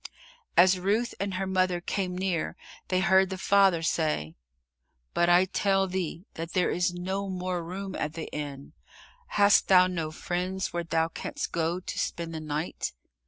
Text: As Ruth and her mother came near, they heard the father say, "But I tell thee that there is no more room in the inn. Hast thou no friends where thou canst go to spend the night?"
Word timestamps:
As 0.57 0.79
Ruth 0.79 1.13
and 1.19 1.35
her 1.35 1.45
mother 1.45 1.79
came 1.79 2.17
near, 2.17 2.57
they 2.87 3.01
heard 3.01 3.29
the 3.29 3.37
father 3.37 3.83
say, 3.83 4.33
"But 5.13 5.29
I 5.29 5.45
tell 5.45 5.85
thee 5.85 6.25
that 6.33 6.53
there 6.53 6.71
is 6.71 6.91
no 6.91 7.29
more 7.29 7.63
room 7.63 7.93
in 7.93 8.11
the 8.13 8.25
inn. 8.33 8.73
Hast 9.37 9.67
thou 9.67 9.85
no 9.85 10.09
friends 10.09 10.73
where 10.73 10.83
thou 10.83 11.09
canst 11.09 11.51
go 11.51 11.79
to 11.79 11.99
spend 11.99 12.33
the 12.33 12.39
night?" 12.39 12.93